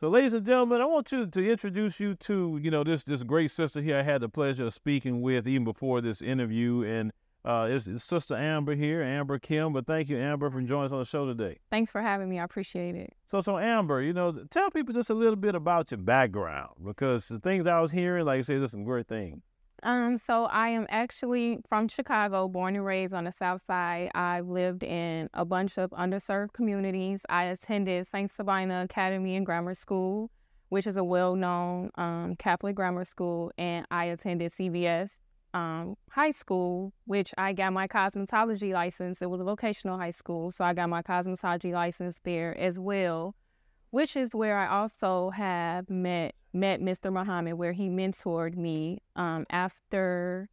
[0.00, 3.24] So, ladies and gentlemen, I want you to introduce you to, you know, this this
[3.24, 3.96] great sister here.
[3.98, 7.10] I had the pleasure of speaking with even before this interview, and
[7.44, 9.72] uh, it's, it's Sister Amber here, Amber Kim.
[9.72, 11.58] But thank you, Amber, for joining us on the show today.
[11.70, 12.38] Thanks for having me.
[12.38, 13.12] I appreciate it.
[13.26, 17.26] So, so Amber, you know, tell people just a little bit about your background because
[17.26, 19.42] the things I was hearing, like I said, there's some great things.
[19.82, 24.10] Um, so I am actually from Chicago, born and raised on the South Side.
[24.14, 27.24] I've lived in a bunch of underserved communities.
[27.28, 28.30] I attended St.
[28.30, 30.30] Sabina Academy and Grammar School,
[30.68, 35.12] which is a well-known um, Catholic grammar school, and I attended CVS
[35.54, 39.22] um, High School, which I got my cosmetology license.
[39.22, 43.34] It was a vocational high school, so I got my cosmetology license there as well
[43.90, 47.12] which is where I also have met met Mr.
[47.12, 49.02] Muhammad, where he mentored me.
[49.16, 50.48] Um, after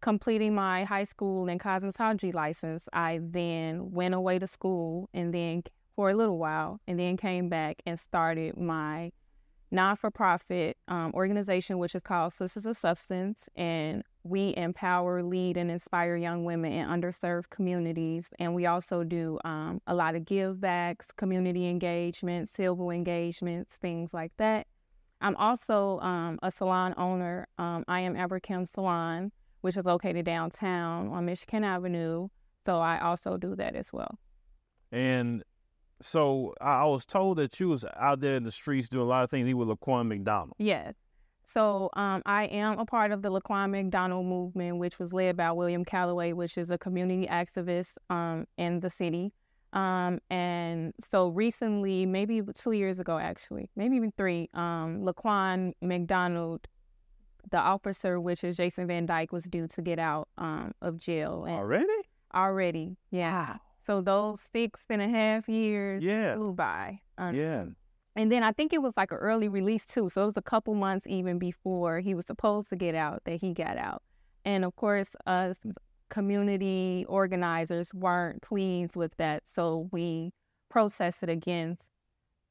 [0.00, 5.62] completing my high school and cosmetology license, I then went away to school and then
[5.94, 9.12] for a little while, and then came back and started my
[9.70, 13.48] non for profit um, organization, which is called Sisters of Substance.
[13.56, 18.30] And we empower, lead, and inspire young women in underserved communities.
[18.38, 24.14] And we also do um, a lot of give backs, community engagement, civil engagements, things
[24.14, 24.66] like that.
[25.20, 27.46] I'm also um, a salon owner.
[27.58, 32.28] Um, I am Amber Salon, which is located downtown on Michigan Avenue.
[32.66, 34.18] So I also do that as well.
[34.90, 35.42] And
[36.00, 39.24] so I was told that you was out there in the streets doing a lot
[39.24, 39.48] of things.
[39.48, 40.54] You were Laquan McDonald.
[40.58, 40.94] Yes.
[41.44, 45.50] So um, I am a part of the Laquan McDonald movement, which was led by
[45.52, 49.32] William Calloway, which is a community activist um, in the city.
[49.72, 56.68] Um, and so recently, maybe two years ago, actually, maybe even three, um, Laquan McDonald,
[57.50, 61.44] the officer, which is Jason Van Dyke, was due to get out um, of jail.
[61.44, 61.86] And already?
[62.34, 63.52] Already, yeah.
[63.52, 63.60] Wow.
[63.84, 66.36] So those six and a half years yeah.
[66.36, 67.00] flew by.
[67.18, 67.64] Yeah.
[68.14, 70.10] And then I think it was like an early release too.
[70.10, 73.40] So it was a couple months even before he was supposed to get out that
[73.40, 74.02] he got out.
[74.44, 75.58] And of course, us
[76.10, 79.42] community organizers weren't pleased with that.
[79.46, 80.32] So we
[80.68, 81.88] protested against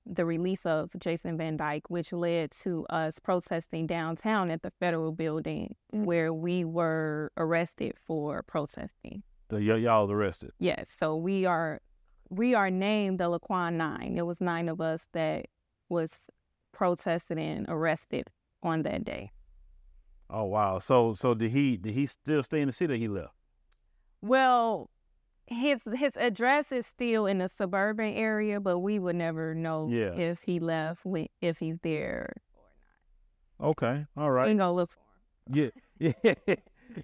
[0.06, 5.12] the release of Jason Van Dyke, which led to us protesting downtown at the federal
[5.12, 6.06] building mm.
[6.06, 9.22] where we were arrested for protesting.
[9.52, 10.52] So y- y'all arrested?
[10.58, 10.90] Yes.
[10.90, 11.82] So we are
[12.32, 14.16] we are named the Laquan Nine.
[14.18, 15.48] It was nine of us that
[15.90, 16.30] was
[16.72, 18.28] protested and arrested
[18.64, 19.32] on that day.
[20.30, 20.80] Oh wow!
[20.80, 22.94] So so did he did he still stay in the city?
[22.94, 23.34] That he left.
[24.22, 24.90] Well,
[25.46, 30.14] his his address is still in the suburban area, but we would never know yeah.
[30.14, 31.02] if he left
[31.42, 32.42] if he's there or
[33.60, 33.70] not.
[33.72, 34.48] Okay, all right.
[34.48, 35.00] We gonna look for
[35.54, 35.72] him.
[36.00, 36.34] Yeah, yeah.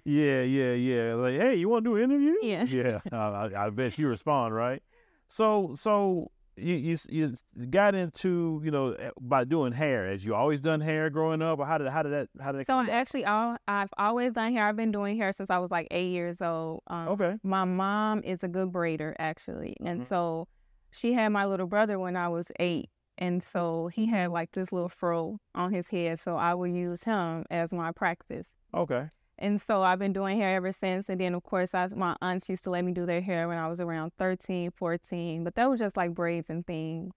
[0.04, 1.14] yeah, yeah, yeah.
[1.14, 2.34] Like, hey, you want to do an interview?
[2.42, 3.00] Yeah, yeah.
[3.12, 4.82] I, I bet you respond, right?
[5.28, 6.30] So, so
[6.60, 10.80] you, you you got into you know eh, by doing hair as you always done
[10.80, 12.66] hair growing up, or how did how did that how did that?
[12.66, 14.66] So actually, all I've always done hair.
[14.66, 16.82] I've been doing hair since I was like eight years old.
[16.88, 17.36] Um, okay.
[17.42, 20.08] My mom is a good braider actually, and mm-hmm.
[20.08, 20.48] so
[20.90, 24.72] she had my little brother when I was eight, and so he had like this
[24.72, 28.46] little fro on his head, so I would use him as my practice.
[28.74, 29.08] Okay.
[29.38, 31.08] And so I've been doing hair ever since.
[31.08, 33.58] And then, of course, I, my aunts used to let me do their hair when
[33.58, 35.44] I was around 13, 14.
[35.44, 37.12] But that was just like braids and things.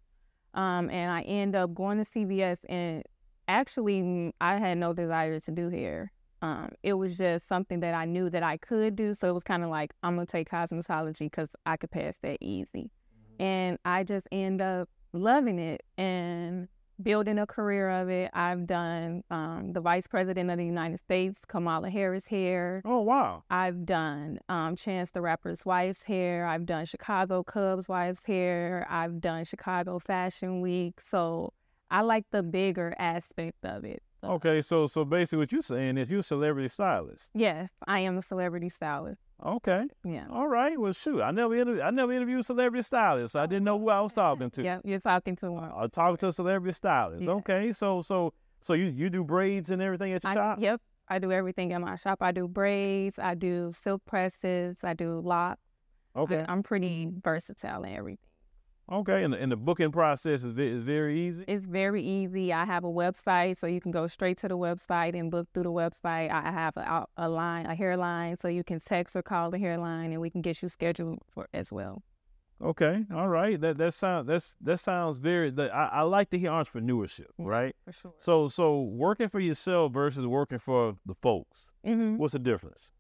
[0.54, 2.60] Um, and I end up going to CVS.
[2.70, 3.04] And
[3.48, 6.12] actually, I had no desire to do hair.
[6.44, 9.14] Um, it was just something that I knew that I could do.
[9.14, 12.18] So it was kind of like, I'm going to take cosmetology because I could pass
[12.22, 12.92] that easy.
[12.92, 13.44] Mm-hmm.
[13.44, 15.84] And I just end up loving it.
[15.98, 16.68] And
[17.04, 18.30] building a career of it.
[18.34, 22.82] I've done um, the Vice President of the United States, Kamala Harris hair.
[22.86, 23.44] Oh wow!
[23.50, 26.46] I've done um, Chance the Rapper's wife's hair.
[26.46, 28.88] I've done Chicago Cubs wife's hair.
[28.90, 31.00] I've done Chicago Fashion Week.
[31.02, 31.54] So
[31.90, 34.02] I like the bigger aspect of it.
[34.22, 34.28] So.
[34.34, 37.32] Okay, so so basically, what you're saying is you're a celebrity stylist.
[37.34, 39.20] Yes, I am a celebrity stylist.
[39.44, 39.86] Okay.
[40.04, 40.26] Yeah.
[40.32, 40.80] All right.
[40.80, 41.82] Well, shoot, I never interviewed.
[41.82, 43.34] I never interviewed celebrity stylists.
[43.34, 44.64] So I didn't know who I was talking to.
[44.64, 45.72] Yeah, you're talking to one.
[45.72, 47.24] I uh, talking to a celebrity stylist.
[47.24, 47.32] Yeah.
[47.32, 47.74] Okay.
[47.74, 50.60] So so so you you do braids and everything at your I, shop?
[50.62, 50.82] Yep.
[51.08, 52.20] I do everything at my shop.
[52.22, 53.20] I do braids.
[53.20, 54.78] I do silk presses.
[54.84, 55.62] I do locks.
[56.16, 56.46] Okay.
[56.48, 58.31] I, I'm pretty versatile in everything.
[58.92, 61.46] Okay, and the, and the booking process is, is very easy?
[61.48, 62.52] It's very easy.
[62.52, 65.64] I have a website, so you can go straight to the website and book through
[65.64, 66.30] the website.
[66.30, 70.12] I have a, a line, a hairline, so you can text or call the hairline,
[70.12, 72.04] and we can get you scheduled for as well.
[72.62, 73.60] Okay, all right.
[73.60, 75.50] That that sounds that's that sounds very.
[75.50, 77.76] That, I, I like to hear entrepreneurship, right?
[77.86, 78.14] For sure.
[78.18, 81.72] So so working for yourself versus working for the folks.
[81.86, 82.18] Mm-hmm.
[82.18, 82.92] What's the difference?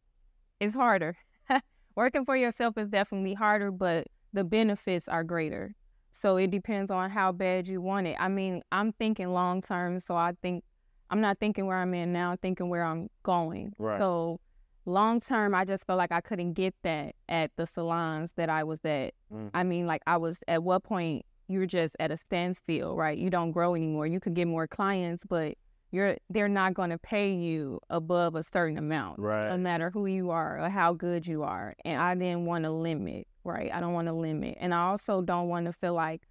[0.59, 1.17] It's harder.
[1.95, 5.75] working for yourself is definitely harder, but the benefits are greater.
[6.11, 8.15] So it depends on how bad you want it.
[8.19, 10.63] I mean, I'm thinking long term, so I think
[11.09, 13.73] I'm not thinking where I'm in now, I'm thinking where I'm going.
[13.79, 13.97] Right.
[13.97, 14.39] So
[14.85, 18.63] long term, I just felt like I couldn't get that at the salons that I
[18.63, 19.13] was at.
[19.33, 19.49] Mm.
[19.53, 23.17] I mean, like I was at what point you're just at a standstill, right?
[23.17, 24.07] You don't grow anymore.
[24.07, 25.57] You could get more clients, but
[25.91, 29.49] you're they're not going to pay you above a certain amount, Right.
[29.49, 31.75] no matter who you are or how good you are.
[31.83, 33.71] And I didn't want to limit, right?
[33.73, 36.21] I don't want to limit, and I also don't want to feel like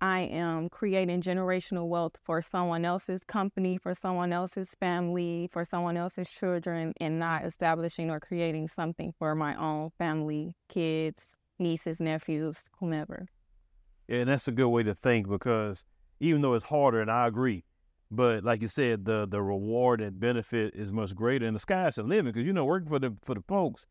[0.00, 5.96] I am creating generational wealth for someone else's company, for someone else's family, for someone
[5.96, 12.70] else's children, and not establishing or creating something for my own family, kids, nieces, nephews,
[12.78, 13.26] whomever.
[14.06, 15.84] Yeah, and that's a good way to think because
[16.20, 17.64] even though it's harder, and I agree,
[18.10, 21.96] but like you said, the the reward and benefit is much greater, and the sky's
[21.96, 22.34] the limit.
[22.34, 23.86] Because you know, working for the for the folks,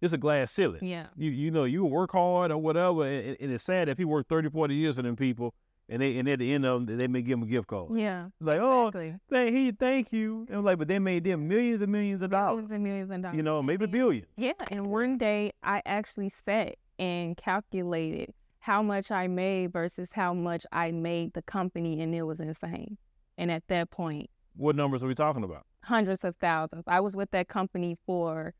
[0.00, 0.84] it's a glass ceiling.
[0.84, 1.06] Yeah.
[1.16, 4.28] You you know, you work hard or whatever, and, and it's sad that people work
[4.28, 5.54] 30, 40 years for them people,
[5.88, 7.90] and they and at the end of them, they may give them a gift card.
[7.96, 8.28] Yeah.
[8.40, 9.16] Like, oh, Exactly.
[9.30, 10.46] thank he, thank you.
[10.48, 12.68] And I'm like, but they made them millions and millions of dollars.
[12.68, 13.36] Millions and millions of dollars.
[13.36, 14.26] You know, maybe billions.
[14.36, 20.34] Yeah, and one day I actually sat and calculated how much I made versus how
[20.34, 22.98] much I made the company, and it was insane.
[23.38, 25.64] And at that point, What numbers are we talking about?
[25.84, 26.84] hundreds of thousands.
[26.86, 28.52] I was with that company for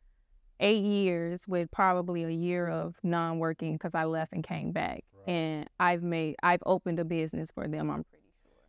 [0.60, 2.88] eight years, with probably a year mm-hmm.
[2.88, 5.04] of non-working because I left and came back.
[5.26, 5.32] Right.
[5.32, 7.90] And I've made, I've opened a business for them.
[7.90, 8.62] I'm pretty sure.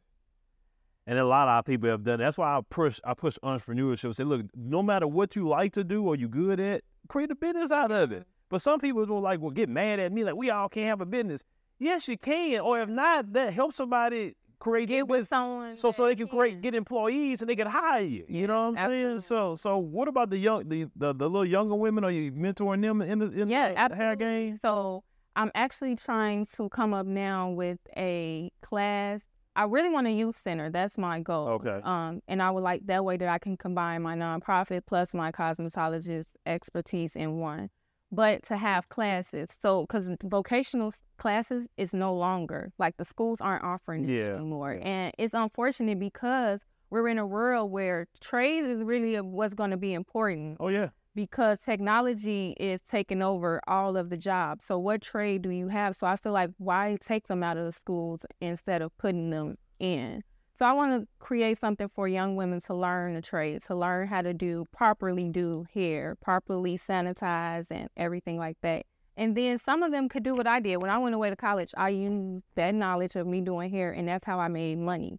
[1.07, 2.19] And a lot of our people have done.
[2.19, 2.99] That's why I push.
[3.03, 4.15] I push entrepreneurship.
[4.15, 7.35] Say, look, no matter what you like to do or you good at, create a
[7.35, 8.21] business out of it.
[8.21, 8.29] Mm-hmm.
[8.49, 11.01] But some people will like, will get mad at me, like we all can't have
[11.01, 11.43] a business.
[11.79, 16.05] Yes, you can, or if not, that help somebody create Get with someone so so
[16.05, 18.25] they can create get employees and they can hire you.
[18.29, 19.21] You know what I'm saying?
[19.21, 22.03] So so what about the young the, the, the little younger women?
[22.03, 24.59] Are you mentoring them in the in yeah, the hair game?
[24.61, 25.03] So
[25.35, 29.23] I'm actually trying to come up now with a class.
[29.55, 30.69] I really want a youth center.
[30.69, 31.47] That's my goal.
[31.49, 31.81] Okay.
[31.83, 35.31] Um, and I would like that way that I can combine my nonprofit plus my
[35.31, 37.69] cosmetologist expertise in one.
[38.11, 43.63] But to have classes, so because vocational classes is no longer like the schools aren't
[43.63, 46.59] offering it Yeah, anymore, and it's unfortunate because
[46.89, 50.89] we're in a world where trade is really what's going to be important Oh yeah.
[51.15, 54.65] because technology is taking over all of the jobs.
[54.65, 55.95] So what trade do you have?
[55.95, 59.57] So I feel like why take them out of the schools instead of putting them
[59.79, 60.23] in?
[60.61, 64.07] So I want to create something for young women to learn the trade, to learn
[64.07, 68.85] how to do properly do hair, properly sanitize and everything like that.
[69.17, 70.77] And then some of them could do what I did.
[70.77, 74.07] When I went away to college, I used that knowledge of me doing hair and
[74.07, 75.17] that's how I made money.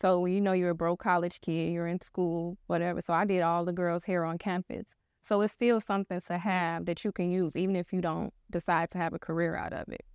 [0.00, 3.02] So you know you're a broke college kid, you're in school, whatever.
[3.02, 4.86] So I did all the girls' hair on campus.
[5.20, 8.88] So it's still something to have that you can use, even if you don't decide
[8.92, 10.06] to have a career out of it.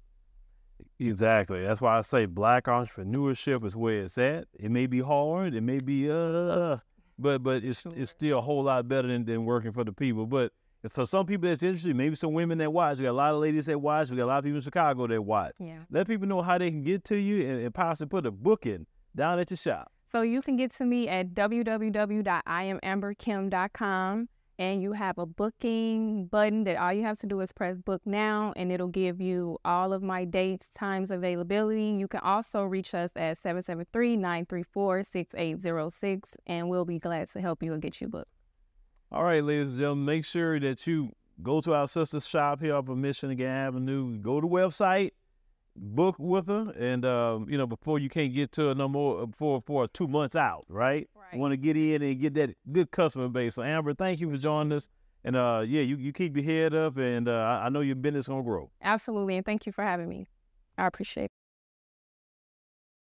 [1.00, 1.63] Exactly.
[1.63, 4.47] That's why I say black entrepreneurship is where it's at.
[4.57, 6.77] It may be hard, it may be uh,
[7.19, 7.94] but but it's Sure.
[7.95, 10.25] it's still a whole lot better than, than working for the people.
[10.25, 10.51] But
[10.89, 13.00] for some people that's interested, maybe some women that watch.
[13.00, 14.12] We got a lot of ladies that watch.
[14.12, 15.53] We got a lot of people in Chicago that watch.
[15.59, 15.80] Yeah.
[15.89, 18.65] Let people know how they can get to you and, and possibly put a book
[18.65, 19.91] in down at your shop.
[20.12, 26.78] So you can get to me at www.iamamberkim.com and you have a booking button that
[26.78, 30.02] all you have to do is press book now and it'll give you all of
[30.02, 31.88] my dates, times, availability.
[31.88, 37.82] You can also reach us at 773-934-6806 and we'll be glad to help you and
[37.82, 38.32] get you booked.
[39.12, 42.75] All right, ladies and gentlemen, make sure that you go to our sister's shop here
[42.75, 44.18] off of Michigan Avenue.
[44.18, 45.12] Go to the website,
[45.75, 49.24] book with her, and um, you know before you can't get to her no more
[49.24, 51.10] uh, for for two months out, right?
[51.36, 51.42] Right.
[51.42, 53.56] Want to get in and get that good customer base.
[53.56, 54.89] So Amber, thank you for joining us,
[55.24, 57.96] and uh, yeah, you you keep your head up, and uh, I I know your
[57.96, 58.72] business gonna grow.
[58.82, 59.38] Absolutely.
[59.38, 60.27] And thank you for having me.
[60.77, 61.32] I appreciate it.